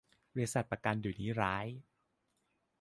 [0.33, 1.65] บริษัทประกันเดี๋ยวนี้ร้าย